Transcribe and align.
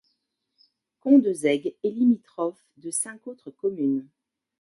Condezaygues 0.99 1.75
est 1.83 1.89
limitrophe 1.91 2.65
de 2.77 2.89
cinq 2.89 3.27
autres 3.27 3.51
communes. 3.51 4.09